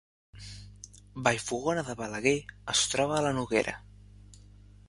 [1.27, 2.35] Vallfogona de Balaguer
[2.75, 3.77] es troba a la Noguera